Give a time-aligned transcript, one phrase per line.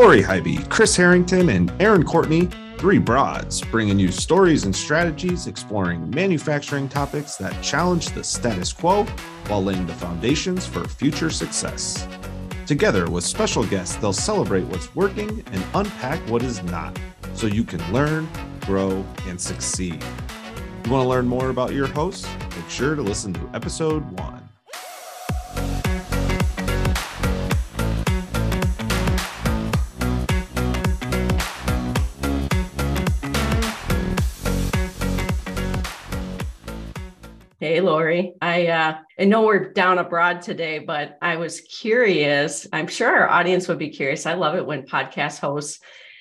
[0.00, 6.08] Lori Highby, Kris Harrington, and Erin Courtney, three broads, bringing you stories and strategies exploring
[6.08, 9.04] manufacturing topics that challenge the status quo
[9.48, 12.08] while laying the foundations for future success.
[12.66, 16.98] Together with special guests, they'll celebrate what's working and unpack what is not
[17.34, 18.26] so you can learn,
[18.62, 20.02] grow, and succeed.
[20.86, 22.26] You want to learn more about your hosts?
[22.56, 24.39] Make sure to listen to episode one.
[37.80, 38.34] Lori.
[38.40, 42.66] I uh, I know we're down abroad today, but I was curious.
[42.72, 44.26] I'm sure our audience would be curious.
[44.26, 45.80] I love it when podcast hosts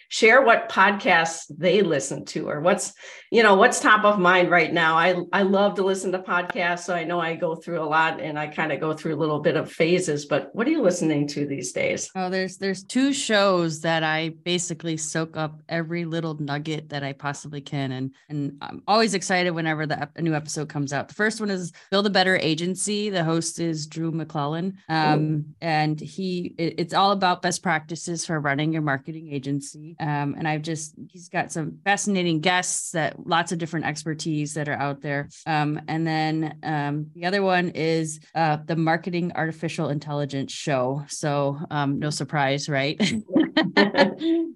[0.10, 2.94] share what podcasts they listen to or what's
[3.32, 4.98] you know what's top of mind right now?
[4.98, 8.20] I i love to listen to podcasts so i know i go through a lot
[8.20, 10.82] and i kind of go through a little bit of phases but what are you
[10.82, 12.10] listening to these days?
[12.16, 17.14] Oh there's there's two shows that i basically soak up every little nugget that i
[17.14, 21.08] possibly can and and i'm always excited whenever the a new episode comes out.
[21.08, 23.10] The first one is build a better agency.
[23.10, 28.40] The host is drew mcclellan um, and he it, it's all about best practices for
[28.40, 33.52] running your marketing agency um, and I've just, he's got some fascinating guests that lots
[33.52, 35.30] of different expertise that are out there.
[35.46, 41.04] Um, and then um, the other one is uh, the Marketing Artificial Intelligence Show.
[41.08, 43.00] So, um, no surprise, right?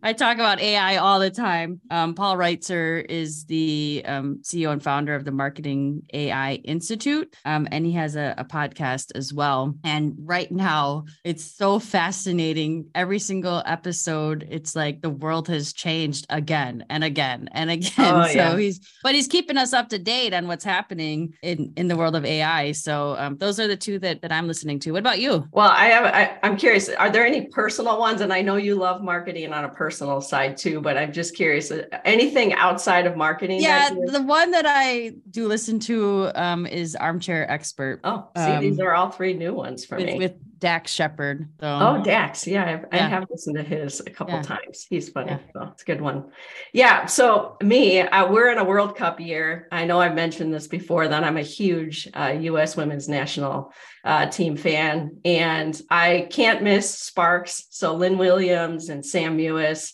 [0.06, 1.80] I talk about AI all the time.
[1.90, 7.68] Um, Paul Roetzer is the um, CEO and founder of the Marketing AI Institute, um,
[7.72, 9.74] and he has a, a, podcast as well.
[9.84, 12.90] And right now, it's so fascinating.
[12.94, 17.92] Every single episode, it's like the world has changed again and again and again.
[17.98, 18.53] Oh, so yeah.
[18.58, 22.16] He's, but he's keeping us up to date on what's happening in in the world
[22.16, 22.72] of AI.
[22.72, 24.92] So um, those are the two that that I'm listening to.
[24.92, 25.48] What about you?
[25.52, 26.06] Well, I have.
[26.06, 26.90] I, I'm curious.
[26.90, 28.22] Are there any personal ones?
[28.22, 31.72] And I know you love marketing on a personal side too, but I'm just curious.
[31.72, 33.62] Uh, anything outside of marketing?
[33.62, 38.02] Yeah, the one that I do listen to um, is Armchair Expert.
[38.04, 40.18] Oh, see, um, these are all three new ones for with, me.
[40.18, 41.50] With Dax Shepard.
[41.60, 41.68] So.
[41.68, 42.48] Oh, Dax.
[42.48, 43.06] Yeah, I've, yeah.
[43.06, 44.44] I have listened to his a couple yeah.
[44.44, 44.86] times.
[44.90, 45.32] He's funny.
[45.32, 45.40] Yeah.
[45.52, 46.32] So it's a good one.
[46.72, 47.06] Yeah.
[47.06, 49.68] So me, uh, we're in a World Cup year.
[49.74, 52.78] I know I've mentioned this before that I'm a huge uh, U.S.
[52.78, 53.74] women's national
[54.06, 57.66] uh, team fan, and I can't miss Sparks.
[57.70, 59.92] So Lynn Williams and Sam Mewis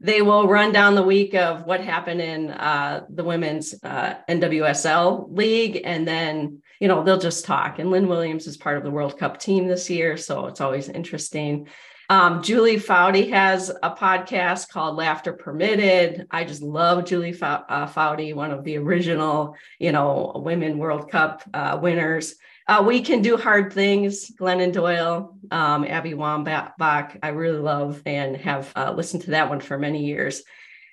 [0.00, 5.36] they will run down the week of what happened in uh, the women's uh, NWSL
[5.36, 7.78] league, and then you know they'll just talk.
[7.78, 10.88] And Lynn Williams is part of the World Cup team this year, so it's always
[10.88, 11.68] interesting.
[12.10, 16.26] Um, Julie Foudy has a podcast called Laughter Permitted.
[16.30, 21.42] I just love Julie uh, Foudy, one of the original, you know, Women World Cup
[21.52, 22.36] uh, winners.
[22.66, 24.30] Uh, we can do hard things.
[24.30, 29.60] Glennon Doyle, um, Abby Wambach, I really love and have uh, listened to that one
[29.60, 30.42] for many years.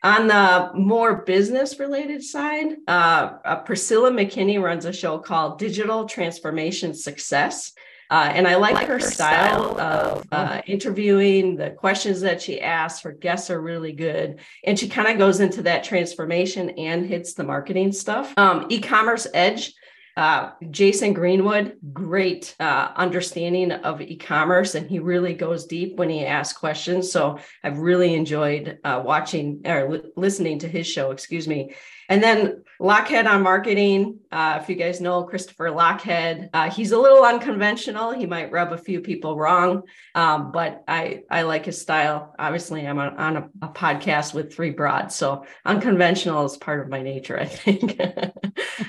[0.04, 6.06] On the more business related side, uh, uh, Priscilla McKinney runs a show called Digital
[6.06, 7.72] Transformation Success.
[8.12, 11.56] Uh, and I like, like her, her, style, style of uh, interviewing.
[11.56, 14.40] The questions that she asks, her guests are really good.
[14.64, 18.32] And she kind of goes into that transformation and hits the marketing stuff.
[18.38, 19.74] Um, e commerce edge
[20.18, 26.26] uh, Jason Greenwood, great uh, understanding of e-commerce, and he really goes deep when he
[26.26, 27.12] asks questions.
[27.12, 31.12] So I've really enjoyed uh, watching or li- listening to his show.
[31.12, 31.76] Excuse me.
[32.08, 34.20] And then Lochhead on marketing.
[34.32, 38.12] Uh, if you guys know Christopher Lochhead, uh, he's a little unconventional.
[38.12, 39.84] He might rub a few people wrong,
[40.14, 42.36] um, but I I like his style.
[42.38, 46.90] Obviously, I'm on, on a, a, podcast with three broads, so unconventional is part of
[46.90, 47.40] my nature.
[47.40, 48.00] I think.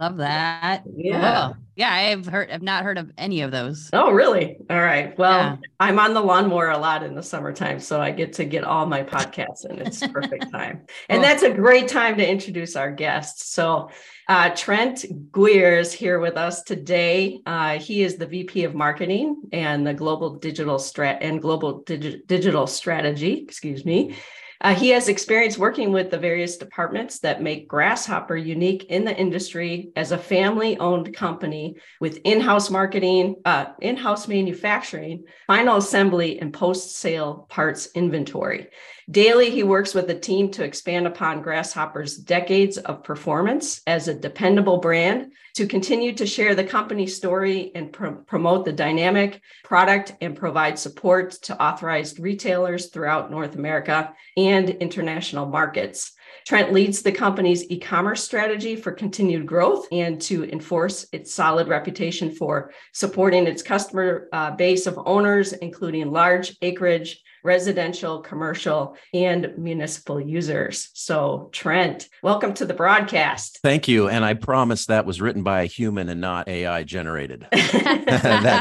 [0.00, 0.82] Love that.
[0.96, 1.52] Yeah.
[1.76, 3.90] Yeah, I've heard I've not heard of any of those.
[3.92, 4.56] Oh, really?
[4.70, 5.16] All right.
[5.18, 5.56] Well, yeah.
[5.80, 8.86] I'm on the lawnmower a lot in the summertime, so I get to get all
[8.86, 10.82] my podcasts and it's perfect time.
[11.08, 13.48] And that's a great time to introduce our guests.
[13.48, 13.90] So
[14.28, 17.40] uh, Trent Guyer is here with us today.
[17.44, 22.24] Uh, he is the VP of Marketing and the Global Digital Strat and Global Digi-
[22.26, 24.14] Digital Strategy, excuse me,
[24.64, 29.14] uh, he has experience working with the various departments that make Grasshopper unique in the
[29.14, 35.76] industry as a family owned company with in house marketing, uh, in house manufacturing, final
[35.76, 38.68] assembly, and post sale parts inventory.
[39.10, 44.14] Daily, he works with a team to expand upon Grasshopper's decades of performance as a
[44.14, 50.34] dependable brand to continue to share the company story and promote the dynamic product and
[50.34, 56.12] provide support to authorized retailers throughout North America and international markets.
[56.46, 61.68] Trent leads the company's e commerce strategy for continued growth and to enforce its solid
[61.68, 69.56] reputation for supporting its customer uh, base of owners, including large acreage residential, commercial, and
[69.56, 70.88] municipal users.
[70.94, 73.60] So, Trent, welcome to the broadcast.
[73.62, 74.08] Thank you.
[74.08, 77.46] And I promise that was written by a human and not AI generated.
[77.52, 78.04] that,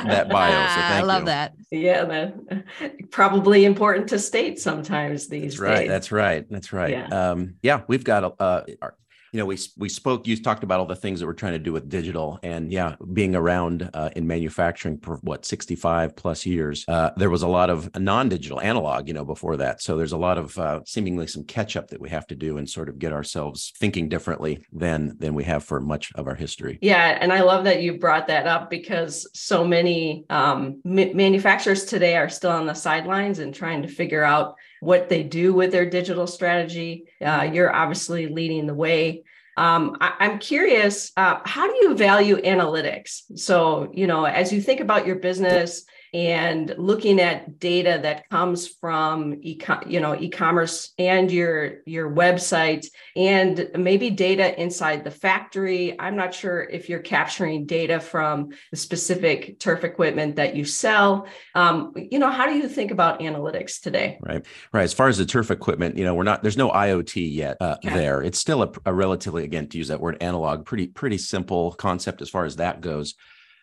[0.06, 0.51] that bio.
[0.51, 1.25] So I love you.
[1.27, 1.53] that.
[1.71, 5.79] Yeah, that probably important to state sometimes these that's right.
[5.79, 5.88] days.
[5.88, 6.50] That's right.
[6.50, 6.91] That's right.
[6.91, 7.07] Yeah.
[7.07, 8.95] Um, yeah, we've got a, uh, our,
[9.33, 10.27] you know, we we spoke.
[10.27, 12.95] You talked about all the things that we're trying to do with digital, and yeah,
[13.13, 17.47] being around uh, in manufacturing for what sixty five plus years, uh, there was a
[17.47, 19.81] lot of non digital analog, you know, before that.
[19.81, 22.59] So there's a lot of uh, seemingly some catch up that we have to do
[22.59, 26.36] and sort of get ourselves thinking differently than than we have for much of our
[26.36, 26.77] history.
[26.83, 31.86] Yeah, and I love that you brought that up because so many um, ma- manufacturers
[31.86, 35.71] today are still on the sidelines and trying to figure out what they do with
[35.71, 37.06] their digital strategy.
[37.21, 39.24] Uh, you're obviously leading the way.
[39.56, 43.21] Um, I, am curious, uh, how do you value analytics?
[43.35, 48.68] So, you know, as you think about your business and looking at data that comes
[48.68, 56.00] from e you know e-commerce and your your website and maybe data inside the factory.
[56.00, 61.27] I'm not sure if you're capturing data from the specific turf equipment that you sell.
[61.56, 64.19] Um, you know how do you think about analytics today?
[64.21, 64.83] Right right.
[64.83, 67.77] As far as the turf equipment you know we're not there's no iot yet uh,
[67.83, 67.94] Okay.
[67.95, 68.21] there.
[68.21, 72.21] It's still a, a relatively again to use that word analog pretty pretty simple concept
[72.21, 73.15] as far as that goes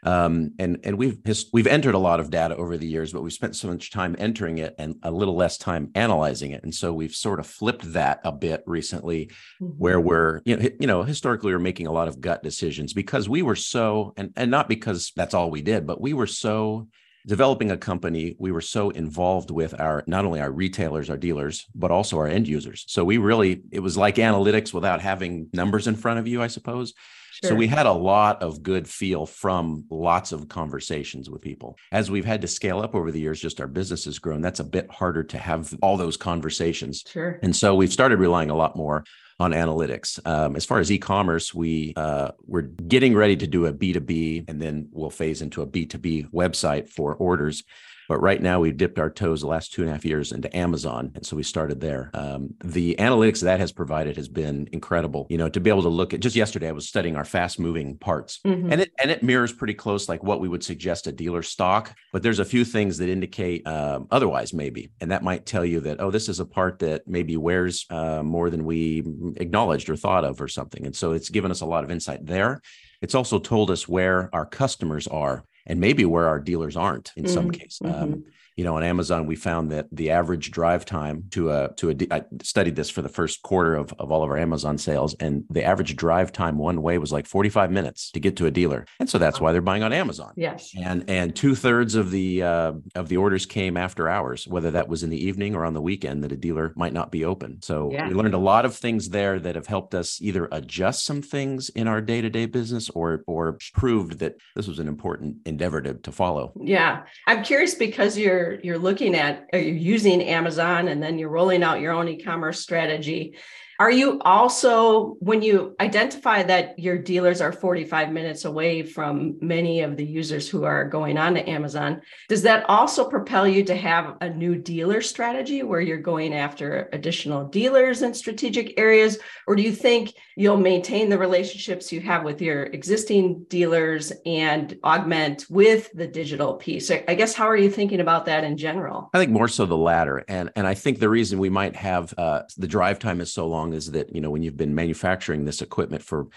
[0.02, 1.18] um, and and we've
[1.52, 4.16] we've entered a lot of data over the years, but we've spent so much time
[4.18, 6.62] entering it and a little less time analyzing it.
[6.62, 10.86] And so we've sort of flipped that a bit recently, where we're you know you
[10.86, 14.50] know historically we're making a lot of gut decisions because we were so and and
[14.50, 16.88] not because that's all we did, but we were so
[17.26, 21.66] developing a company we were so involved with our not only our retailers our dealers
[21.74, 25.86] but also our end users so we really it was like analytics without having numbers
[25.86, 26.94] in front of you i suppose
[27.42, 31.76] so we had a lot of good feel from lots of conversations with people.
[31.90, 34.42] As we've had to scale up over the years, just our business has grown.
[34.42, 37.02] That's a bit harder to have all those conversations.
[37.06, 39.04] sure And so we've started relying a lot more
[39.40, 40.24] on analytics.
[40.26, 44.60] Um, as far as e-commerce, we uh, we're getting ready to do a B2B, and
[44.60, 47.64] then we'll phase into a B2B website for orders.
[48.10, 50.54] But right now, we've dipped our toes the last two and a half years into
[50.56, 52.10] Amazon, and so we started there.
[52.12, 55.28] Um, the analytics that has provided has been incredible.
[55.30, 57.98] You know, to be able to look at just yesterday, I was studying our fast-moving
[57.98, 58.72] parts, Mhm.
[58.72, 61.94] and it and it mirrors pretty close like what we would suggest a dealer stock.
[62.12, 65.78] But there's a few things that indicate um, otherwise, maybe, and that might tell you
[65.78, 69.04] that oh, this is a part that maybe wears uh, more than we
[69.36, 70.84] acknowledged or thought of, or something.
[70.84, 72.60] And so it's given us a lot of insight there.
[73.02, 77.26] It's also told us where our customers are and maybe where our dealers aren't in
[77.26, 77.80] some Mhm, case.
[77.84, 78.22] Um,
[78.60, 81.94] you know, on Amazon, we found that the average drive time to a to a
[82.10, 85.44] I studied this for the first quarter of, of all of our Amazon sales, and
[85.48, 88.84] the average drive time one way was like 45 minutes to get to a dealer.
[88.98, 90.34] And so that's why they're buying on Amazon.
[90.36, 94.70] yes And and two thirds of the uh, of the orders came after hours, whether
[94.72, 97.24] that was in the evening or on the weekend that a dealer might not be
[97.24, 97.62] open.
[97.62, 98.08] So Yeah.
[98.08, 101.70] we learned a lot of things there that have helped us either adjust some things
[101.70, 105.80] in our day to day business or or proved that this was an important endeavor
[105.80, 106.52] to, to follow.
[106.76, 111.28] Yeah, I'm curious because you're you're looking at are you using Amazon and then you're
[111.28, 113.36] rolling out your own e-commerce strategy.
[113.80, 119.80] Are you also when you identify that your dealers are 45 minutes away from many
[119.80, 123.74] of the users who are going on to Amazon, does that also propel you to
[123.74, 129.18] have a new dealer strategy where you're going after additional dealers in strategic areas?
[129.46, 134.78] Or do you think you'll maintain the relationships you have with your existing dealers and
[134.84, 136.90] augment with the digital piece?
[136.90, 139.08] I guess how are you thinking about that in general?
[139.14, 142.12] I think more so the latter, and and I think the reason we might have
[142.18, 145.44] uh, the drive time is so long is that you know when you've been manufacturing
[145.44, 146.28] this equipment for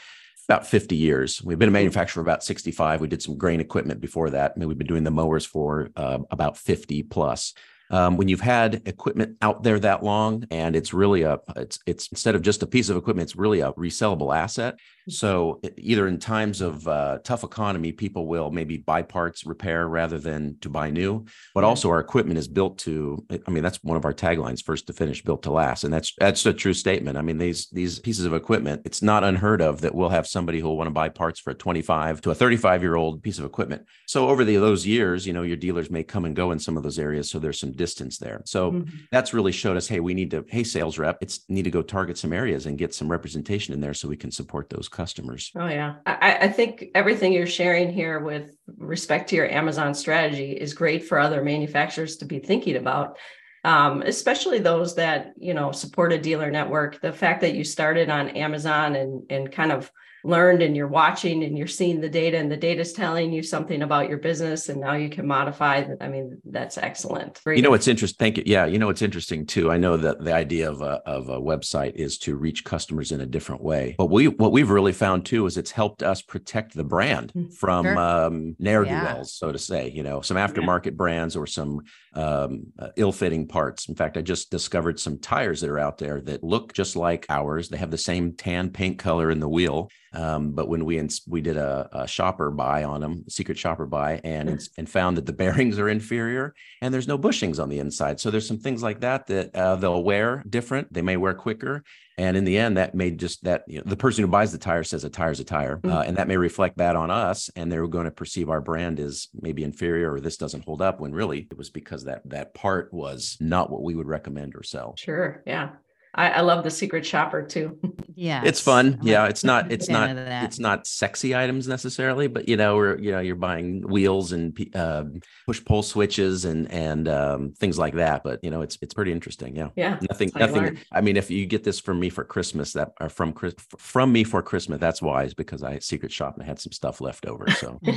[0.50, 1.42] about 50 years.
[1.42, 3.00] We've been a manufacturer for about 65.
[3.00, 4.54] We did some grain equipment before that.
[4.56, 7.54] I mean, we've been doing the mowers for uh, about 50 plus.
[7.94, 12.08] Um, when you've had equipment out there that long, and it's really a, it's it's
[12.08, 14.80] instead of just a piece of equipment, it's really a resellable asset.
[15.10, 19.88] So e- either in times of uh, tough economy, people will maybe buy parts, repair
[19.88, 21.26] rather than to buy new.
[21.54, 23.24] But also our equipment is built to.
[23.46, 26.14] I mean, that's one of our taglines: first to finish, built to last, and that's
[26.18, 27.18] that's a true statement.
[27.18, 30.60] I mean, these these pieces of equipment, it's not unheard of that we'll have somebody
[30.60, 33.38] who will want to buy parts for a 25 to a 35 year old piece
[33.38, 33.86] of equipment.
[34.08, 36.78] So over the those years, you know, your dealers may come and go in some
[36.78, 38.40] of those areas, so there's some distance there.
[38.46, 38.88] So Mhm.
[39.12, 41.82] that's really showed us, hey, we need to, hey, sales rep, it's need to go
[41.82, 45.52] target some areas and get some representation in there so we can support those customers.
[45.56, 48.48] Oh yeah, I, I think everything you're sharing here with
[48.78, 53.18] respect to your Amazon strategy is great for other manufacturers to be thinking about,
[53.66, 57.02] um, especially those that you know support a dealer network.
[57.02, 59.92] The fact that you started on Amazon and and kind of
[60.24, 63.44] learned and you're watching and you're seeing the data and the data is telling you
[63.44, 65.98] something about your business and now you can modify that.
[66.02, 67.42] I mean, that's excellent.
[67.44, 67.58] Great.
[67.58, 68.18] You know, what's interesting.
[68.18, 68.44] Thank you.
[68.46, 68.66] Yeah.
[68.66, 69.72] You know, what's interesting too.
[69.72, 73.22] I know that the idea of a, of a website is to reach customers in
[73.22, 73.96] a different way.
[73.98, 77.54] But we, what we've really found too, is it's helped us protect the brand mm,
[77.54, 77.98] from sure.
[77.98, 79.48] um, ne'er do wells, yeah.
[79.48, 80.92] so to say, you know, some aftermarket yeah.
[80.92, 81.82] brands or some
[82.14, 83.90] um, uh, ill fitting parts.
[83.90, 87.26] In fact, I just discovered some tires that are out there that look just like
[87.30, 87.70] ours.
[87.70, 89.90] They have the same tan paint color in the wheel.
[90.14, 93.86] Um, but when we ins- we did a, a, shopper buy on them, secret shopper
[93.86, 97.80] buy, and and found that the bearings are inferior and there's no bushings on the
[97.80, 98.20] inside.
[98.20, 100.94] So there's some things like that that uh, they'll wear different.
[100.94, 101.84] They may wear quicker,
[102.18, 104.58] and in the end, that may just that you know, the person who buys the
[104.58, 105.92] tire says a tire's a tire, mm.
[105.92, 109.00] uh, and that may reflect that on us, and they're going to perceive our brand
[109.00, 111.00] as maybe inferior or this doesn't hold up.
[111.00, 114.64] When really it was because that that part was not what we would recommend or
[114.64, 114.96] sell.
[114.98, 115.70] Sure, yeah.
[116.16, 117.80] I, I love the secret shopper too.
[118.16, 119.00] Yeah, it's fun.
[119.02, 123.12] Yeah, it's not it's not it's not sexy items necessarily, but you know, we're you
[123.12, 125.06] know you're buying wheels and uh,
[125.48, 128.24] push pull switches and and um, things like that.
[128.24, 129.56] But you know, it's it's pretty interesting.
[129.56, 129.98] Yeah, yeah.
[130.08, 130.78] Nothing nothing.
[130.92, 133.34] I mean, if you get this from me for Christmas, that or from
[133.80, 137.02] from me for Christmas, that's wise because I secret shop and I had some stuff
[137.02, 137.50] left over.
[137.50, 137.80] So.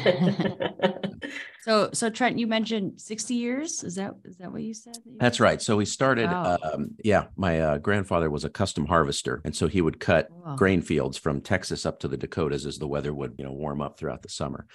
[1.67, 3.83] so so Trent, you mentioned sixty years.
[3.83, 4.95] Is that is that what you said?
[4.95, 5.61] That you that's right.
[5.61, 6.31] So we started.
[6.31, 6.59] Wow.
[6.63, 10.55] Um, yeah, my uh, grandfather was a custom harvester, and so he would cut wow.
[10.55, 13.81] grain fields from Texas up to the Dakotas as the weather would, you know, warm
[13.81, 14.67] up throughout the summer.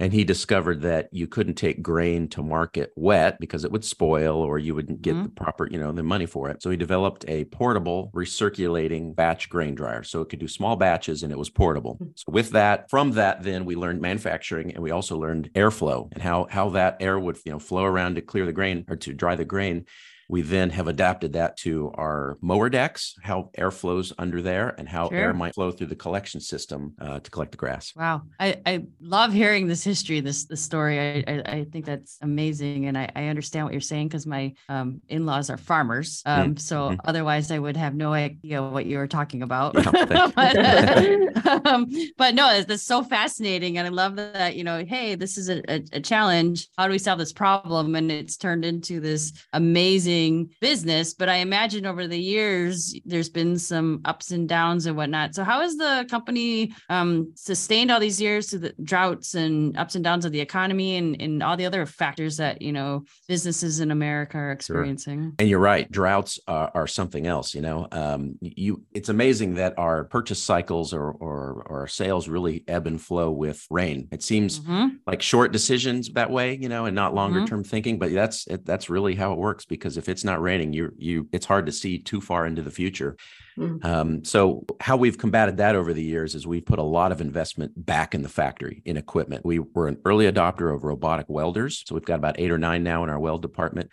[0.00, 4.42] And he discovered that you couldn't take grain to market wet because it would spoil
[4.42, 5.24] or you wouldn't get mm-hmm.
[5.24, 6.62] the proper, you know, the money for it.
[6.62, 10.02] So he developed a portable recirculating batch grain dryer.
[10.02, 11.94] So it could do small batches and it was portable.
[11.94, 12.08] Hmm.
[12.14, 16.22] So with that, from that, then we learned manufacturing and we also learned airflow and
[16.22, 19.12] how how that air would, you know, flow around to clear the grain or to
[19.12, 19.86] dry the grain
[20.28, 24.88] we then have adapted that to our mower decks, how air flows under there, and
[24.88, 25.18] how sure.
[25.18, 27.92] air might flow through the collection system uh, to collect the grass.
[27.94, 30.98] Wow, I, I love hearing this history, this this story.
[30.98, 34.54] I I, I think that's amazing, and I, I understand what you're saying because my
[34.68, 36.22] um, in-laws are farmers.
[36.26, 36.56] Um, mm-hmm.
[36.56, 39.74] So otherwise, I would have no idea what you were talking about.
[39.74, 44.56] Yeah, but, um, but no, it's, it's, so fascinating, and I love that.
[44.56, 46.68] You know, hey, this is a, a, a challenge.
[46.76, 47.94] How do we solve this problem?
[47.94, 53.28] And it's turned into this amazing amazing business, but I imagine over the years there's
[53.28, 55.34] been some ups and downs and whatnot.
[55.34, 59.94] So how has the company um, sustained all these years through the droughts and ups
[59.94, 63.80] and downs of the economy and, and all the other factors that you know businesses
[63.80, 65.22] in America are experiencing?
[65.22, 65.32] Sure.
[65.38, 67.54] And you're right, droughts are, are something else.
[67.54, 72.86] You know, um, you it's amazing that our purchase cycles or, or sales really ebb
[72.86, 74.08] and flow with rain.
[74.12, 74.96] It seems mm-hmm.
[75.06, 77.46] like short decisions that way, you know, and not longer mm-hmm.
[77.46, 77.98] term thinking.
[77.98, 80.92] But that's it, that's really how it works because if if it's not raining, you
[80.98, 83.16] you it's hard to see too far into the future.
[83.56, 83.84] Mm.
[83.84, 87.22] Um, so how we've combated that over the years is we've put a lot of
[87.22, 89.46] investment back in the factory in equipment.
[89.46, 92.82] We were an early adopter of robotic welders, so we've got about eight or nine
[92.82, 93.90] now in our weld department.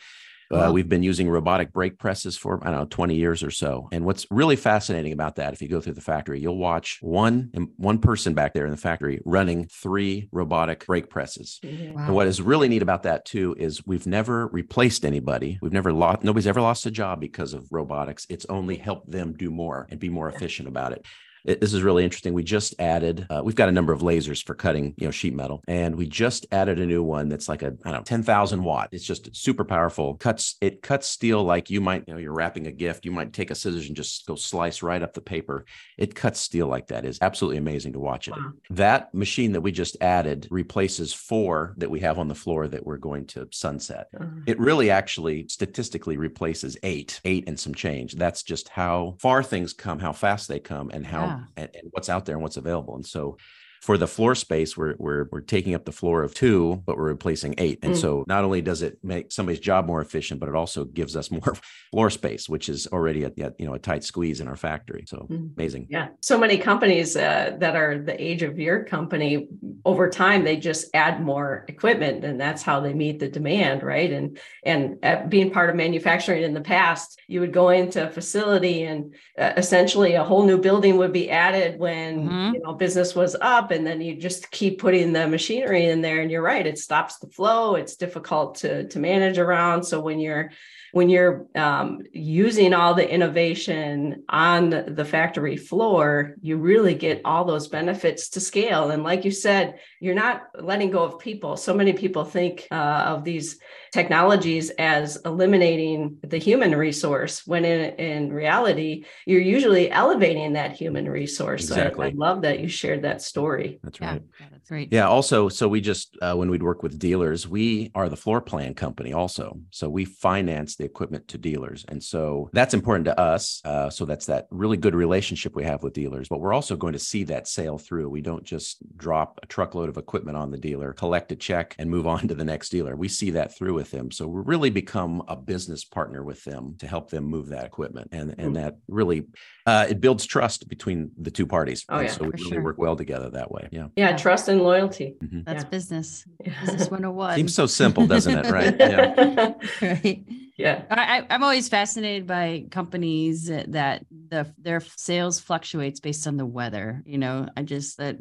[0.51, 3.87] Uh, we've been using robotic brake presses for I don't know 20 years or so.
[3.91, 7.49] And what's really fascinating about that, if you go through the factory, you'll watch one
[7.77, 11.59] one person back there in the factory running three robotic brake presses.
[11.63, 12.05] Wow.
[12.05, 15.57] And what is really neat about that too is we've never replaced anybody.
[15.61, 18.25] We've never lost nobody's ever lost a job because of robotics.
[18.29, 21.05] It's only helped them do more and be more efficient about it
[21.43, 22.33] this is really interesting.
[22.33, 25.33] We just added, uh, we've got a number of lasers for cutting, you know, sheet
[25.33, 28.63] metal, and we just added a new one that's like a, I don't know, 10,000
[28.63, 28.89] watt.
[28.91, 30.15] It's just super powerful.
[30.15, 33.05] Cuts, it cuts steel like you might, you know, you're wrapping a gift.
[33.05, 35.65] You might take a scissors and just go slice right up the paper.
[35.97, 38.35] It cuts steel like that is absolutely amazing to watch it.
[38.35, 38.53] Wow.
[38.69, 42.85] That machine that we just added replaces four that we have on the floor that
[42.85, 44.07] we're going to sunset.
[44.19, 44.29] Uh-huh.
[44.45, 48.15] It really actually statistically replaces eight, eight and some change.
[48.15, 52.09] That's just how far things come, how fast they come, and how and, and what's
[52.09, 52.95] out there and what's available.
[52.95, 53.37] And so
[53.81, 57.07] for the floor space, we're we're we're taking up the floor of two, but we're
[57.07, 57.79] replacing eight.
[57.81, 57.97] And mm.
[57.97, 61.31] so not only does it make somebody's job more efficient, but it also gives us
[61.31, 61.55] more
[61.89, 65.05] floor space, which is already a, you know a tight squeeze in our factory.
[65.07, 65.55] So mm.
[65.57, 65.87] amazing.
[65.89, 69.47] Yeah, so many companies uh, that are the age of your company
[69.83, 74.11] over time they just add more equipment, and that's how they meet the demand, right?
[74.11, 78.11] And and uh, being part of manufacturing in the past, you would go into a
[78.11, 82.53] facility and uh, essentially a whole new building would be added when mm-hmm.
[82.53, 86.21] you know business was up and then you just keep putting the machinery in there
[86.21, 90.19] and you're right it stops the flow it's difficult to to manage around so when
[90.19, 90.51] you're
[90.91, 97.45] when you're um, using all the innovation on the factory floor, you really get all
[97.45, 98.91] those benefits to scale.
[98.91, 101.55] And like you said, you're not letting go of people.
[101.55, 103.59] So many people think uh, of these
[103.91, 111.09] technologies as eliminating the human resource when in, in reality you're usually elevating that human
[111.09, 111.63] resource.
[111.63, 111.95] Exactly.
[111.95, 113.79] so I, I, love that you shared that story.
[113.83, 114.21] That's right.
[114.39, 114.93] yeah, that's great.
[114.93, 118.39] Yeah also so we just uh, when we'd work with dealers we are the floor
[118.39, 119.59] plan company also.
[119.71, 121.83] So we finance the equipment to dealers.
[121.89, 125.83] And so that's important to us uh, so that's that really good relationship we have
[125.83, 126.29] with dealers.
[126.29, 128.09] But we're also going to see that sale through.
[128.09, 131.89] We don't just drop a truckload of equipment on the dealer collect a check and
[131.89, 132.95] move on to the next dealer.
[132.95, 134.11] We see that through with them.
[134.11, 138.09] So we really become a business partner with them to help them move that equipment.
[138.11, 138.53] And, and mm-hmm.
[138.53, 139.25] that really,
[139.65, 141.83] uh, it builds trust between the two parties.
[141.89, 142.61] Oh, and yeah, so we really sure.
[142.61, 143.69] work well together that way.
[143.71, 143.87] Yeah.
[143.95, 144.15] Yeah.
[144.15, 145.15] Trust and loyalty.
[145.23, 145.41] Mm-hmm.
[145.45, 145.69] That's yeah.
[145.69, 146.25] business.
[146.43, 147.35] Business 101.
[147.37, 148.51] Seems so simple, doesn't it?
[148.51, 148.75] Right.
[148.81, 149.53] Yeah.
[149.81, 150.23] right
[150.61, 156.45] yeah I, i'm always fascinated by companies that the their sales fluctuates based on the
[156.45, 158.17] weather you know i just that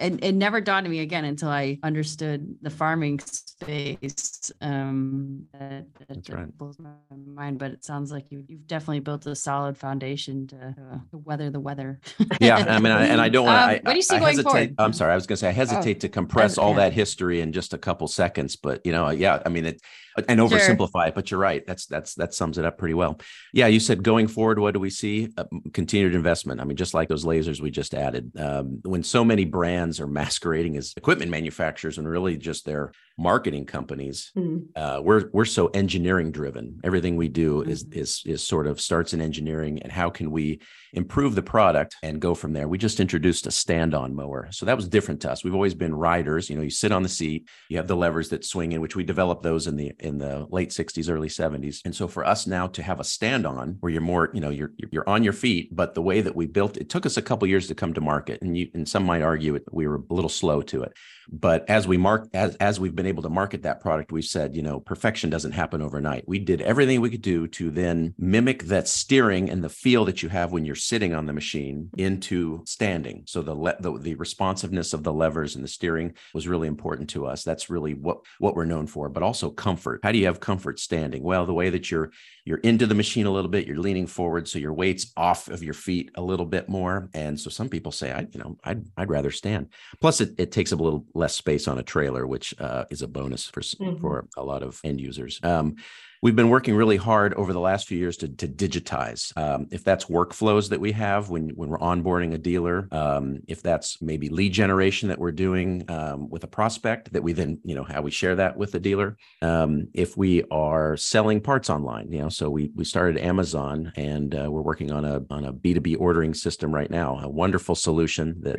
[0.00, 5.86] it, it never dawned on me again until i understood the farming space um that,
[5.98, 6.58] that, That's right.
[6.58, 6.90] blows my
[7.26, 11.18] mind but it sounds like you, you've definitely built a solid foundation to, uh, to
[11.18, 12.00] weather the weather
[12.40, 14.20] yeah i mean I, and i don't want to um, what do you see I
[14.20, 16.58] going hesitate, forward i'm sorry i was going to say i hesitate oh, to compress
[16.58, 16.76] all yeah.
[16.76, 19.82] that history in just a couple seconds but you know yeah i mean it
[20.28, 21.06] and oversimplify sure.
[21.06, 21.66] it but you're right.
[21.66, 23.20] That's that's that sums it up pretty well.
[23.52, 25.30] Yeah you said going forward what do we see?
[25.36, 26.60] Uh, continued investment.
[26.60, 30.06] I mean just like those lasers we just added um, when so many brands are
[30.06, 34.58] masquerading as equipment manufacturers and really just their marketing companies mm-hmm.
[34.76, 36.80] uh, we're we're so engineering driven.
[36.84, 37.70] Everything we do mm-hmm.
[37.70, 40.60] is is is sort of starts in engineering and how can we
[40.92, 42.68] improve the product and go from there.
[42.68, 44.48] We just introduced a stand on mower.
[44.50, 45.42] So that was different to us.
[45.42, 46.50] We've always been riders.
[46.50, 48.96] You know you sit on the seat you have the levers that swing in which
[48.96, 52.46] we developed those in the in the late 60s early 70s and so for us
[52.46, 55.32] now to have a stand on where you're more you know you're you're on your
[55.32, 57.94] feet but the way that we built it took us a couple years to come
[57.94, 58.42] to market.
[58.42, 60.92] And you and some might argue it we were a little slow to it.
[61.30, 64.56] But as we mark as as we've been able to market that product we've said
[64.56, 66.24] you know perfection doesn't happen overnight.
[66.26, 70.22] We did everything we could do to then mimic that steering and the feel that
[70.22, 73.24] you have when you're sitting on the machine into standing.
[73.26, 77.10] So the le- the, the responsiveness of the levers and the steering was really important
[77.10, 77.44] to us.
[77.44, 80.00] That's really what what we're known for but also comfort.
[80.02, 81.22] How do you have comfort standing?
[81.22, 82.12] Well the way that you're
[82.44, 85.62] you're into the machine a little bit you're leaning forward so your weight's off of
[85.62, 87.08] your feet a little bit more.
[87.14, 89.68] And so some people say i you know i'd, I'd rather stand.
[90.00, 93.02] Plus it, it takes up a little less space on a trailer which uh, is
[93.02, 94.00] a bonus for mm-hmm.
[94.00, 95.74] for a lot of end users um,
[96.22, 99.36] we've been working really hard over the last few years to, to digitize.
[99.36, 103.60] Um, if that's workflows that we have when, when we're onboarding a dealer, um, if
[103.60, 107.74] that's maybe lead generation that we're doing um, with a prospect that we then, you
[107.74, 109.16] know, how we share that with the dealer.
[109.42, 114.34] Um, if we are selling parts online, you know, so we we started Amazon and
[114.34, 118.36] uh, we're working on a on a B2B ordering system right now, a wonderful solution
[118.42, 118.56] that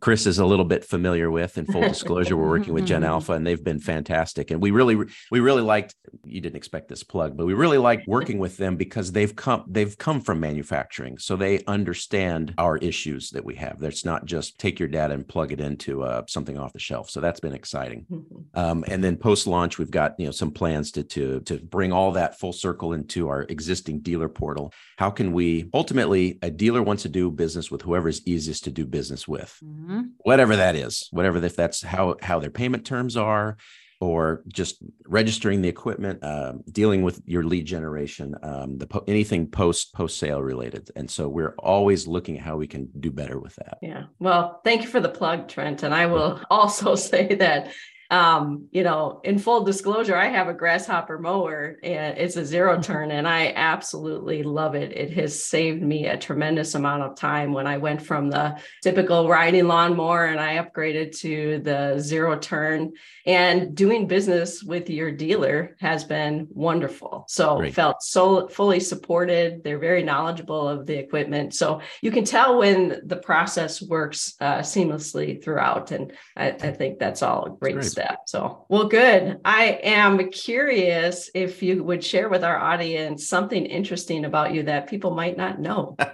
[0.00, 1.56] Kris is a little bit familiar with.
[1.58, 4.50] In full disclosure, we're working with Gen Alpha and they've been fantastic.
[4.50, 4.96] And we really
[5.30, 8.76] we really liked, you didn't expect this plug, but we really like working with them
[8.76, 13.78] because they've come they've come from manufacturing, so they understand our issues that we have.
[13.78, 17.10] That's not just take your data and plug it into uh, something off the shelf.
[17.10, 18.06] So that's been exciting.
[18.10, 18.58] Mm-hmm.
[18.58, 21.92] Um, and then post launch, we've got you know some plans to to to bring
[21.92, 24.72] all that full circle into our existing dealer portal.
[24.96, 28.70] How can we ultimately a dealer wants to do business with whoever is easiest to
[28.70, 30.02] do business with, mm-hmm.
[30.18, 33.56] whatever that is, whatever if that's how how their payment terms are
[34.00, 34.76] or just
[35.06, 40.18] registering the equipment, uh, dealing with your lead generation, um, the po- anything post post
[40.18, 40.90] sale related.
[40.96, 43.78] And so we're always looking at how we can do better with that.
[43.80, 44.04] Yeah.
[44.18, 45.82] Well, thank you for the plug, Trent.
[45.82, 47.72] And I will also say that
[48.14, 52.80] um, you know, in full disclosure, I have a grasshopper mower and it's a zero
[52.88, 54.92] turn and I absolutely love it.
[54.92, 59.28] It has saved me a tremendous amount of time when I went from the typical
[59.28, 62.92] riding lawnmower and I upgraded to the zero turn
[63.26, 67.24] and doing business with your dealer has been wonderful.
[67.26, 67.74] So Great.
[67.74, 69.64] felt so fully supported.
[69.64, 71.52] They're very knowledgeable of the equipment.
[71.52, 75.90] So you can tell when the process works uh, seamlessly throughout.
[75.90, 78.03] And I, I, think that's all a great, great step.
[78.26, 79.40] So, well, good.
[79.44, 84.88] I am curious if you would share with our audience something interesting about you that
[84.88, 85.96] people might not know.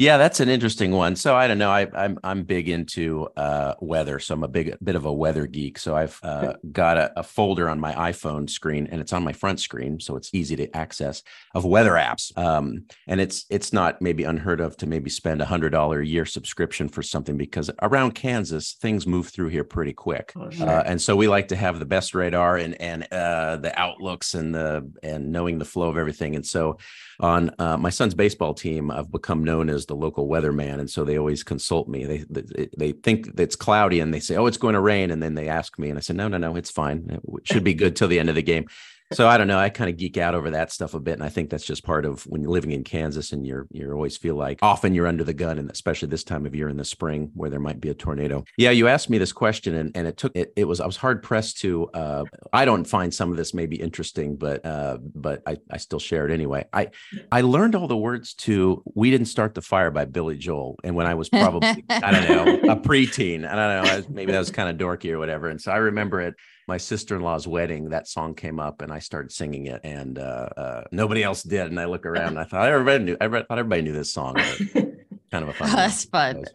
[0.00, 1.14] Yeah, that's an interesting one.
[1.14, 1.70] So I don't know.
[1.70, 5.12] I, am I'm, I'm big into uh, weather, so I'm a big bit of a
[5.12, 5.78] weather geek.
[5.78, 9.34] So I've uh, got a, a, folder on my iPhone screen, and it's on my
[9.34, 11.22] front screen, so it's easy to access
[11.54, 12.36] of weather apps.
[12.38, 16.06] Um, and it's it's not maybe unheard of to maybe spend a hundred dollar a
[16.06, 20.66] year subscription for something because around Kansas things move through here pretty quick, oh, sure.
[20.66, 24.32] uh, and so we like to have the best radar and and uh, the outlooks
[24.32, 26.36] and the and knowing the flow of everything.
[26.36, 26.78] And so
[27.20, 31.04] on uh, my son's baseball team, I've become known as the local weatherman, and so
[31.04, 32.04] they always consult me.
[32.04, 35.22] They, they they think it's cloudy, and they say, "Oh, it's going to rain," and
[35.22, 37.20] then they ask me, and I said, "No, no, no, it's fine.
[37.36, 38.66] It should be good till the end of the game."
[39.12, 39.58] So I don't know.
[39.58, 41.84] I kind of geek out over that stuff a bit, and I think that's just
[41.84, 45.06] part of when you're living in Kansas and you're you always feel like often you're
[45.06, 47.80] under the gun, and especially this time of year in the spring where there might
[47.80, 48.44] be a tornado.
[48.56, 50.52] Yeah, you asked me this question, and and it took it.
[50.56, 51.88] It was I was hard pressed to.
[51.88, 56.00] Uh, I don't find some of this maybe interesting, but uh, but I I still
[56.00, 56.66] share it anyway.
[56.72, 56.90] I
[57.32, 60.94] I learned all the words to "We Didn't Start the Fire" by Billy Joel, and
[60.94, 64.50] when I was probably I don't know a preteen, I don't know maybe that was
[64.50, 66.34] kind of dorky or whatever, and so I remember it
[66.70, 70.84] my sister-in-law's wedding that song came up and i started singing it and uh, uh,
[70.92, 71.66] nobody else did.
[71.66, 74.36] And i look around and i thought everybody knew i thought everybody knew this song
[75.32, 76.44] kind of a fun oh, that's fun.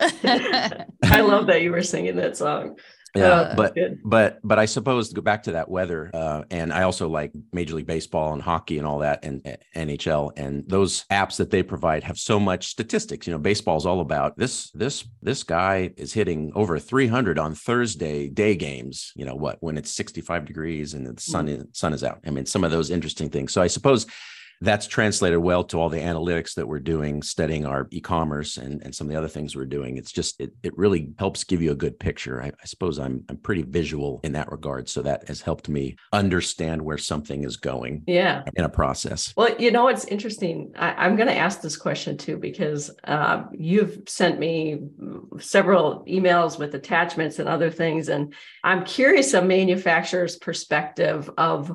[1.03, 2.77] I love that you were singing that song
[3.15, 3.99] yeah, uh, but good.
[4.03, 7.31] but but I suppose to go back to that weather, uh, and I also like
[7.53, 11.51] Major League Baseball and hockey and all that, and uh, NHL, and those apps that
[11.51, 13.27] they provide have so much statistics.
[13.27, 14.71] You know, baseball is all about this.
[14.71, 19.11] This this guy is hitting over 300 on Thursday day games.
[19.15, 19.57] You know what?
[19.61, 21.59] When it's 65 degrees and the sun mm.
[21.59, 22.19] is, sun is out.
[22.25, 23.53] I mean, some of those interesting things.
[23.53, 24.05] So I suppose
[24.61, 28.93] that's translated well to all the analytics that we're doing, studying our e-commerce and, and
[28.93, 29.97] some of the other things we're doing.
[29.97, 32.41] It's just it, it really helps give you a good picture.
[32.41, 34.89] I, I suppose I'm I'm pretty visual in that regard.
[34.89, 38.03] So that has helped me understand where something is going.
[38.07, 38.43] Yeah.
[38.55, 39.33] In a process.
[39.35, 40.73] Well, you know, it's interesting.
[40.77, 44.79] I, am going to ask this question too, because uh, you've sent me
[45.39, 48.09] several emails with attachments and other things.
[48.09, 51.71] And I'm curious a manufacturer's perspective of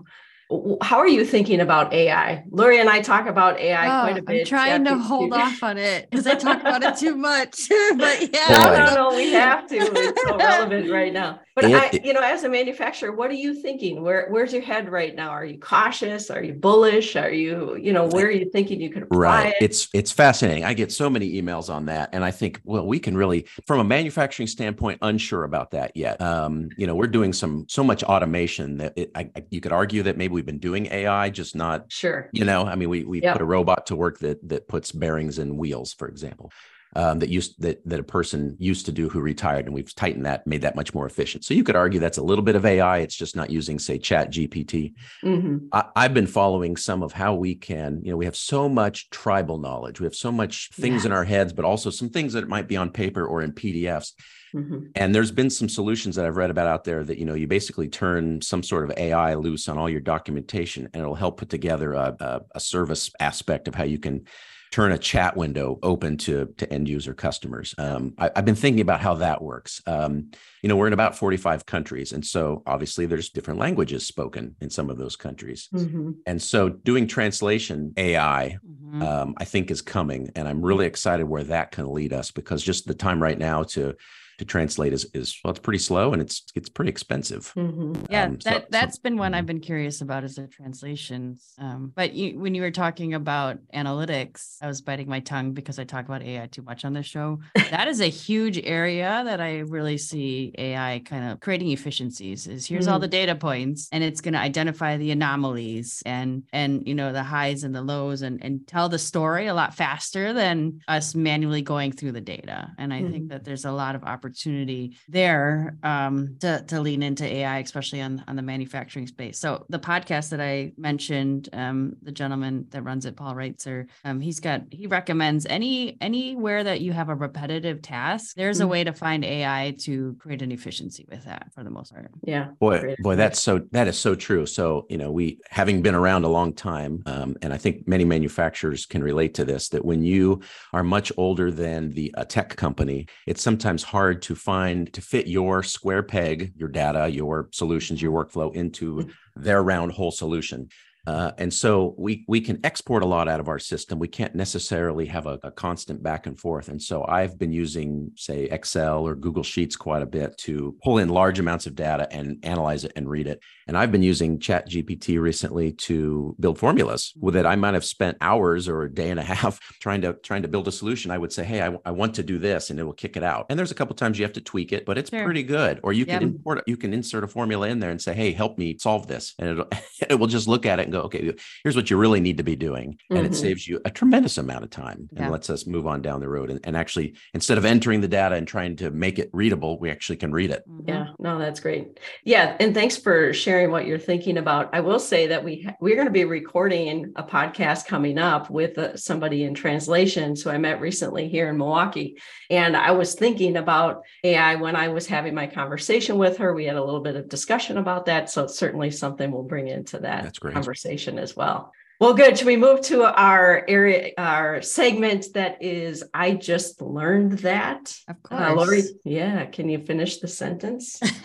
[0.82, 2.42] how are you thinking about AI?
[2.50, 4.40] Lori and I talk about AI oh, quite a bit.
[4.40, 7.68] I'm trying to hold off on it because I talk about it too much.
[7.96, 9.76] but yeah, no, no, no, we have to.
[9.76, 11.40] It's so relevant right now.
[11.60, 14.02] But I, you know, as a manufacturer, what are you thinking?
[14.02, 15.30] Where where's your head right now?
[15.30, 16.30] Are you cautious?
[16.30, 17.16] Are you bullish?
[17.16, 19.46] Are you, you know, where are you thinking you could apply right.
[19.48, 19.64] it?
[19.64, 20.64] It's it's fascinating.
[20.64, 23.80] I get so many emails on that, and I think, well, we can really, from
[23.80, 26.20] a manufacturing standpoint, unsure about that yet.
[26.20, 30.02] Um, you know, we're doing some so much automation that it, I, you could argue
[30.04, 32.30] that maybe we've been doing AI, just not sure.
[32.32, 33.34] You know, I mean, we we yep.
[33.34, 36.52] put a robot to work that that puts bearings in wheels, for example
[36.96, 40.26] um, that used that that a person used to do who retired, and we've tightened
[40.26, 41.44] that, made that much more efficient.
[41.44, 42.98] So you could argue that's a little bit of AI.
[42.98, 44.94] It's just not using, say, Chat GPT.
[45.22, 45.66] Mm-hmm.
[45.72, 49.08] I, have been following some of how we can, you know, we have so much
[49.10, 52.48] tribal knowledge, we have so much things in our heads, but also some things that
[52.48, 54.12] might be on paper or in PDFs.
[54.54, 54.86] Mm-hmm.
[54.96, 57.46] And there's been some solutions that I've read about out there that you know you
[57.46, 61.50] basically turn some sort of AI loose on all your documentation, and it'll help put
[61.50, 64.26] together a, a, a service aspect of how you can
[64.70, 67.74] turn a chat window open to to end user customers.
[67.78, 69.82] Um, I, have been thinking about how that works.
[69.86, 70.30] Um,
[70.62, 74.70] you know, we're in about 45 countries, and so obviously there's different languages spoken in
[74.70, 75.68] some of those countries.
[75.74, 76.12] Mm-hmm.
[76.26, 79.02] And so doing translation AI, mm-hmm.
[79.02, 82.62] um, I think, is coming, and I'm really excited where that can lead us because
[82.62, 83.94] just the time right now to
[84.40, 87.52] to translate is is well, it's pretty slow and it's it's pretty expensive.
[87.54, 88.06] Mm-hmm.
[88.08, 89.46] Yeah, um, so, that that's so, been one I've mm-hmm.
[89.46, 91.52] been curious about is the translations.
[91.58, 95.78] Um, but you, when you were talking about analytics, I was biting my tongue because
[95.78, 97.40] I talk about AI too much on this show.
[97.54, 102.46] that is a huge area that I really see AI kind of creating efficiencies.
[102.46, 106.42] Is here's mm all the data points, and it's going to identify the anomalies and
[106.52, 109.74] and you know the highs and the lows and and tell the story a lot
[109.74, 112.72] faster than us manually going through the data.
[112.78, 116.80] And I mm think that there's a lot of opportunity opportunity there um, to, to
[116.80, 119.38] lean into AI, especially on, on the manufacturing space.
[119.38, 124.20] So the podcast that I mentioned, um, the gentleman that runs it, Paul Roetzer, um,
[124.20, 128.64] he's got he recommends any anywhere that you have a repetitive task, there's mm-hmm.
[128.64, 132.10] a way to find AI to create an efficiency with that for the most part.
[132.22, 132.50] Yeah.
[132.58, 134.46] Boy, boy, that's so that is so true.
[134.46, 138.04] So, you know, we having been around a long time, um, and I think many
[138.04, 140.40] manufacturers can relate to this, that when you
[140.72, 145.26] are much older than the a tech company, it's sometimes hard to find to fit
[145.26, 149.42] your square peg, your data, your solutions, your workflow into mm-hmm.
[149.42, 150.68] their round hole solution.
[151.06, 153.98] Uh, and so we we can export a lot out of our system.
[153.98, 156.68] We can't necessarily have a, a, constant back and forth.
[156.68, 160.98] And so I've been using, say, Excel or Google Sheets quite a bit to pull
[160.98, 163.40] in large amounts of data and analyze it and read it.
[163.66, 167.46] And I've been using Chat GPT recently to build formulas with it.
[167.46, 170.48] I might have spent hours or a day and a half trying to trying to
[170.48, 171.10] build a solution.
[171.10, 173.22] I would say, hey, I, I want to do this, and it will kick it
[173.22, 173.46] out.
[173.48, 175.24] And there's a couple times you have to tweak it, but it's sure.
[175.24, 175.80] pretty good.
[175.82, 178.58] Or you can import you can insert a formula in there and say, hey, help
[178.58, 179.66] me solve this, and it
[180.10, 182.42] it will just look at it and go, okay, here's what you really need to
[182.42, 182.98] be doing.
[183.08, 183.32] And mm-hmm.
[183.32, 185.28] it saves you a tremendous amount of time and yeah.
[185.28, 186.50] lets us move on down the road.
[186.50, 189.90] And, and actually, instead of entering the data and trying to make it readable, we
[189.90, 190.64] actually can read it.
[190.68, 190.88] Mm-hmm.
[190.88, 192.00] Yeah, no, that's great.
[192.24, 192.56] Yeah.
[192.58, 194.70] And thanks for sharing what you're thinking about.
[194.72, 198.76] I will say that we, we're going to be recording a podcast coming up with
[198.78, 200.34] uh, somebody in translation.
[200.34, 202.18] So I met recently here in Milwaukee.
[202.48, 206.52] And I was thinking about AI when I was having my conversation with her.
[206.52, 208.30] We had a little bit of discussion about that.
[208.30, 210.54] So it's certainly something we'll bring into that That's great.
[210.54, 210.79] conversation
[211.18, 211.72] as well.
[212.00, 212.38] Well, good.
[212.38, 217.94] Should we move to our area, our segment that is I just learned that?
[218.08, 218.40] Of course.
[218.40, 219.44] Uh, Lori, yeah.
[219.44, 220.98] Can you finish the sentence?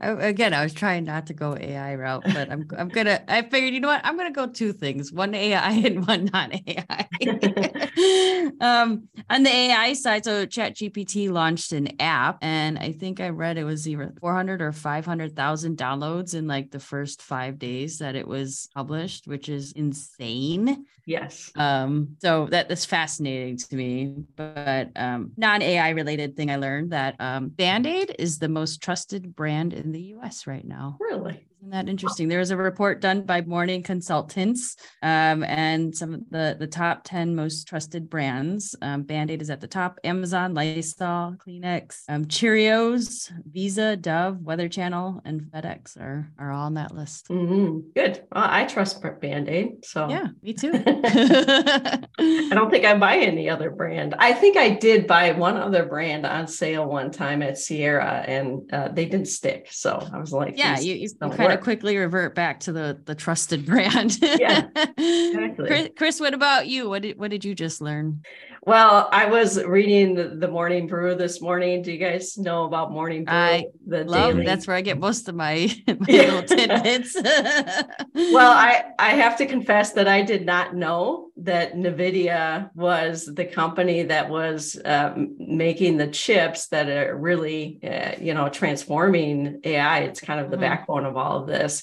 [0.00, 3.74] Again, I was trying not to go AI route, but I'm I'm gonna I figured,
[3.74, 4.02] you know what?
[4.04, 7.08] I'm gonna go two things, one AI and one non-AI.
[8.60, 13.58] um, on the AI side, so ChatGPT launched an app, and I think I read
[13.58, 18.28] it was either 400 or 500,000 downloads in like the first five days that it
[18.28, 20.84] was published which is insane.
[21.06, 21.50] Yes.
[21.56, 24.14] Um, so that is fascinating to me.
[24.36, 29.72] But um, non-AI related thing I learned that um, Band-Aid is the most trusted brand
[29.72, 30.98] in the US right now.
[31.00, 31.48] Really?
[31.62, 32.26] Isn't that interesting?
[32.26, 37.04] There was a report done by Morning Consultants, um, and some of the the top
[37.04, 38.74] ten most trusted brands.
[38.82, 40.00] Um, Band-Aid is at the top.
[40.02, 46.74] Amazon, Lysol, Kleenex, um, Cheerios, Visa, Dove, Weather Channel, and FedEx are are all on
[46.74, 47.28] that list.
[47.28, 47.90] Mm-hmm.
[47.94, 48.24] Good.
[48.34, 49.84] Well, I trust Band-Aid.
[49.84, 50.72] So yeah, me too.
[50.84, 54.16] I don't think I buy any other brand.
[54.18, 58.68] I think I did buy one other brand on sale one time at Sierra, and
[58.74, 59.68] uh, they didn't stick.
[59.70, 63.14] So I was like, yeah, you, you kind to quickly revert back to the the
[63.14, 64.18] trusted brand.
[64.20, 65.66] yeah, exactly.
[65.66, 66.88] Kris, Kris, what about you?
[66.88, 68.22] What did what did you just learn?
[68.64, 71.82] Well, I was reading the, the Morning Brew this morning.
[71.82, 73.34] Do you guys know about Morning Brew?
[73.34, 74.46] I the love daily?
[74.46, 77.16] that's where I get most of my, my little tidbits.
[78.14, 83.46] well, I I have to confess that I did not know that Nvidia was the
[83.46, 90.02] company that was uh, making the chips that are really, uh, you know, transforming AI.
[90.02, 90.66] It's kind of the mm-hmm.
[90.66, 91.82] backbone of all of this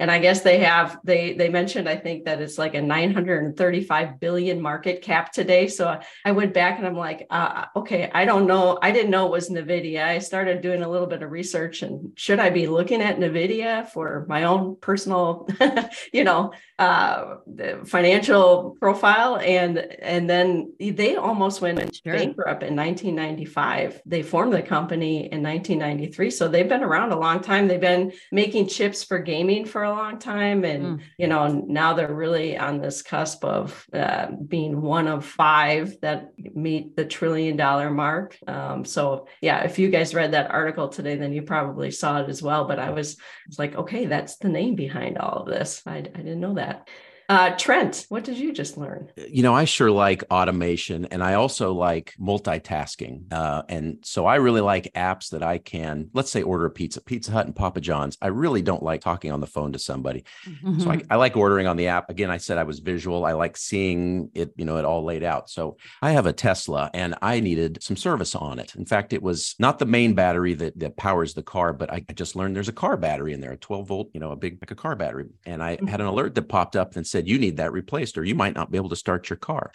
[0.00, 4.18] and i guess they have they they mentioned i think that it's like a 935
[4.18, 5.68] billion market cap today.
[5.68, 8.78] So i went back and i'm like uh, okay i don't know.
[8.82, 10.04] I didn't know it was nvidia.
[10.04, 13.88] I started doing a little bit of research and should i be looking at nvidia
[13.88, 15.46] for my own personal
[16.12, 17.36] you know uh,
[17.84, 22.14] financial profile and and then they almost went sure.
[22.14, 27.40] bankrupt in 1995 they formed the company in 1993 so they've been around a long
[27.40, 27.68] time.
[27.68, 30.64] They've been making chips for gaming for a long time.
[30.64, 31.02] And mm.
[31.18, 36.32] you know now they're really on this cusp of uh, being one of five that
[36.38, 38.38] meet the trillion dollar mark.
[38.46, 42.28] Um, so yeah if you guys read that article today then you probably saw it
[42.28, 42.64] as well.
[42.64, 43.16] But i was,
[43.46, 45.82] was like okay that's the name behind all of this.
[45.86, 46.88] I, I didn't know that that.
[47.30, 49.08] Uh, Trent, what did you just learn?
[49.16, 53.32] You know, I sure like automation and I also like multitasking.
[53.32, 57.00] Uh, and so I really like apps that I can, let's say, order a pizza,
[57.00, 58.18] Pizza Hut and Papa John's.
[58.20, 60.24] I really don't like talking on the phone to somebody.
[60.44, 60.80] Mm-hmm.
[60.80, 62.10] So I, I, like ordering on the app.
[62.10, 63.24] Again, I said I was visual.
[63.24, 65.48] I like seeing it, you know, it all laid out.
[65.50, 68.74] So I have a Tesla and I needed some service on it.
[68.74, 72.04] In fact, it was not the main battery that, that powers the car, but I
[72.12, 74.58] just learned there's a car battery in there, a 12 volt, you know, a big,
[74.60, 75.26] like a car battery.
[75.46, 76.06] And I had an mm-hmm.
[76.06, 78.70] alert that popped up and said, said you need that replaced or you might not
[78.70, 79.72] be able to start your car.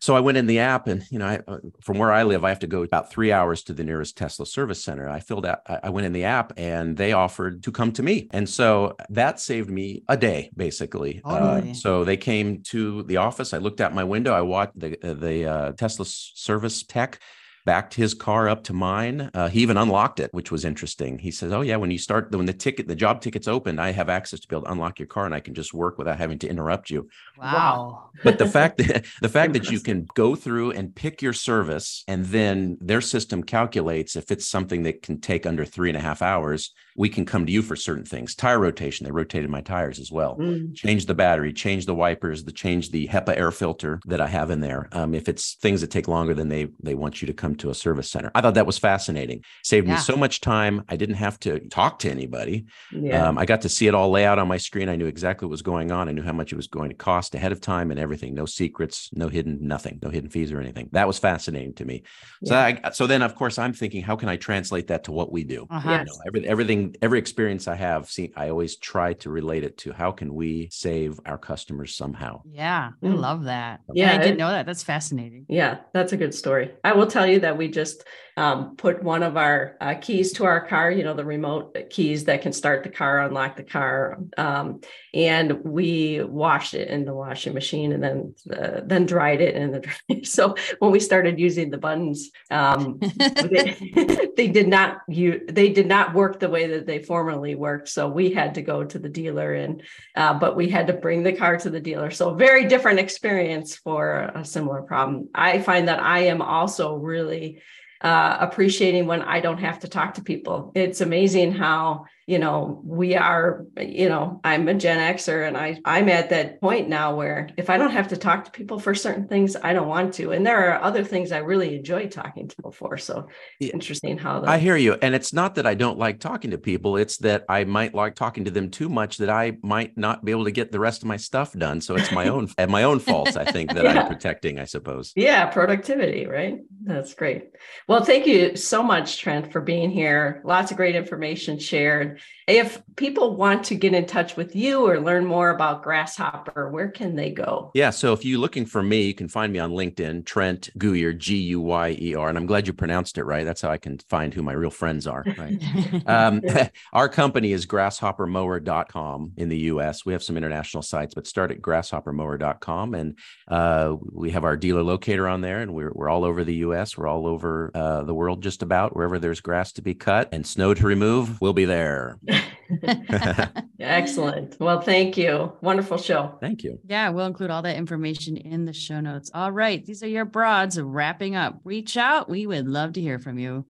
[0.00, 2.44] So i went in the app and you know I, uh, from where i live
[2.44, 5.08] i have to go about three hours to the nearest tesla service center.
[5.08, 8.28] I filled out i went in the app and they offered to come to me.
[8.30, 11.20] And so that saved me a day basically.
[11.24, 13.52] Oh, uh, so they came to the office.
[13.52, 14.32] I looked out my window.
[14.32, 17.20] I watched the, uh, the uh, tesla service tech
[17.64, 19.30] backed his car up to mine.
[19.34, 21.18] Uh, he even unlocked it, which was interesting.
[21.18, 23.92] He says, "Oh yeah, when you start when the ticket, the job ticket's open, I
[23.92, 26.18] have access to be able to unlock your car, and I can just work without
[26.18, 28.10] having to interrupt you." Wow!
[28.24, 32.04] But the fact that the fact that you can go through and pick your service,
[32.06, 36.00] and then their system calculates if it's something that can take under three and a
[36.00, 38.34] half hours, we can come to you for certain things.
[38.34, 40.36] Tire rotation, they rotated my tires as well.
[40.36, 40.74] Mm.
[40.74, 44.50] Change the battery, change the wipers, the change the HEPA air filter that I have
[44.50, 44.88] in there.
[44.92, 47.70] Um, if it's things that take longer than they they want you to come to
[47.70, 48.30] a service center.
[48.34, 49.44] I thought that was fascinating.
[49.62, 49.94] Saved yeah.
[49.94, 50.84] me so much time.
[50.88, 52.66] I didn't have to talk to anybody.
[52.90, 53.28] Yeah.
[53.28, 54.88] Um, I got to see it all lay out on my screen.
[54.88, 56.08] I knew exactly what was going on.
[56.08, 58.34] I knew how much it was going to cost ahead of time and everything.
[58.34, 60.88] No secrets, no hidden, nothing, no hidden fees or anything.
[60.92, 62.02] That was fascinating to me.
[62.44, 62.56] So.
[62.56, 65.44] I, so then, of course, I'm thinking, how can I translate that to what we
[65.44, 65.66] do?
[65.70, 65.90] Uh-huh.
[65.90, 69.76] You know, every, everything, every experience I have, see, I always try to relate it
[69.78, 72.42] to how can we save our customers somehow.
[72.44, 73.18] Yeah, I mm.
[73.18, 73.80] love that.
[73.92, 74.66] Yeah, I didn't know that.
[74.66, 75.46] That's fascinating.
[75.48, 76.72] Yeah, that's a good story.
[76.84, 78.04] I will tell you that we just
[78.36, 82.24] um, put one of our uh, keys to our car, you know, the remote keys
[82.24, 84.80] that can start the car, unlock the car, um,
[85.12, 89.70] and we washed it in the washing machine and then uh, then dried it in
[89.70, 90.24] the dryer.
[90.24, 95.86] So when we started using the buttons, um, they, they, did not you they did
[95.86, 97.88] not work the way that they formerly worked.
[97.90, 99.82] So we had to go to the dealer and
[100.16, 102.10] uh, but we had to bring the car to the dealer.
[102.10, 105.28] So very different experience for a similar problem.
[105.34, 107.60] I find that I am also really
[108.02, 110.72] uh, appreciating when I don't have to talk to people.
[110.74, 115.78] It's amazing how you know we are you know i'm a gen xer and i
[115.84, 118.94] i'm at that point now where if i don't have to talk to people for
[118.94, 120.32] certain things i don't want to.
[120.32, 122.96] And there are other things i really enjoy talking to people for.
[122.96, 123.72] So yeah.
[123.72, 124.96] interesting how the- i hear you.
[125.02, 126.96] And it's not that i don't like talking to people.
[126.96, 130.32] It's that i might like talking to them too much that i might not be
[130.32, 131.80] able to get the rest of my stuff done.
[131.80, 134.02] So it's my own at my own faults i think that yeah.
[134.02, 135.12] i'm protecting i suppose.
[135.16, 137.50] Yeah productivity right that's great
[137.88, 142.82] well thank you so much trent for being here lots of great information shared if
[142.96, 147.14] people want to get in touch with you or learn more about Grasshopper, where can
[147.14, 147.70] they go?
[147.74, 147.90] Yeah.
[147.90, 151.36] So if you're looking for me, you can find me on LinkedIn, Trent Guyer, G
[151.36, 152.28] U Y E R.
[152.28, 153.44] And I'm glad you pronounced it right.
[153.44, 155.24] That's how I can find who my real friends are.
[155.38, 155.62] Right.
[156.06, 156.42] um,
[156.92, 160.04] our company is grasshoppermower.com in the US.
[160.04, 162.94] We have some international sites, but start at grasshoppermower.com.
[162.94, 166.56] And uh, we have our dealer locator on there, and we're, we're all over the
[166.56, 166.71] US.
[166.96, 170.46] We're all over uh, the world, just about wherever there's grass to be cut and
[170.46, 172.18] snow to remove, we'll be there there.
[173.80, 174.56] Excellent.
[174.58, 175.52] Well, thank you.
[175.60, 176.36] Wonderful show.
[176.40, 176.78] Thank you.
[176.86, 179.30] Yeah, we'll include all that information in the show notes.
[179.34, 179.84] All right.
[179.84, 181.60] These are your broads wrapping up.
[181.64, 182.28] Reach out.
[182.28, 183.66] We would love to hear from you.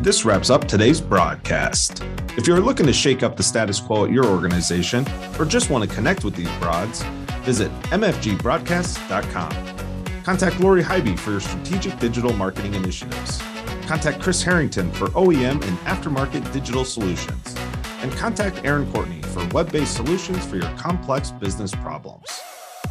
[0.00, 2.02] This wraps up today's broadcast.
[2.38, 5.04] If you're looking to shake up the status quo at your organization
[5.38, 7.02] or just want to connect with these broads,
[7.42, 10.22] visit mfgbroadcast.com.
[10.22, 13.42] Contact Lori Highby for your strategic digital marketing initiatives.
[13.82, 17.54] Contact Kris Harrington for OEM and aftermarket digital solutions.
[18.00, 22.40] And contact Erin Courtney for web based solutions for your complex business problems.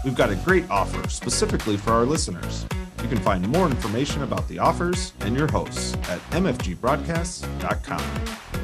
[0.06, 2.68] We've got a great offer specifically for our listeners.
[3.02, 8.59] You can find more information about the offers and your hosts at mfgbroadcasts.com.